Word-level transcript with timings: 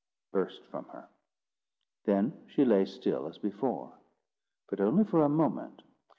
_"burst 0.31 0.63
from 0.71 0.85
her. 0.85 1.07
Then 2.05 2.33
she 2.47 2.65
lay 2.65 2.85
still 2.85 3.27
as 3.27 3.37
before; 3.37 3.93
but 4.67 4.81
only 4.81 5.03
for 5.03 5.21
a 5.21 5.29
moment. 5.29 5.83